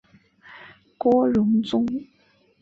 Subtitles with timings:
[0.97, 1.85] 郭荣宗。